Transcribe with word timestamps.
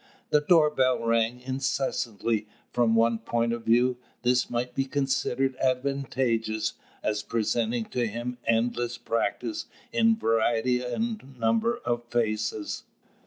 The 0.31 0.41
door 0.41 0.71
bell 0.71 0.97
rang 1.03 1.39
incessantly. 1.41 2.47
From 2.73 2.95
one 2.95 3.19
point 3.19 3.53
of 3.53 3.63
view, 3.65 3.97
this 4.23 4.49
might 4.49 4.73
be 4.73 4.85
considered 4.85 5.55
advantageous, 5.57 6.73
as 7.03 7.21
presenting 7.21 7.85
to 7.91 8.07
him 8.07 8.39
endless 8.47 8.97
practice 8.97 9.67
in 9.93 10.15
variety 10.17 10.81
and 10.83 11.37
number 11.39 11.77
of 11.85 12.03
faces. 12.09 12.81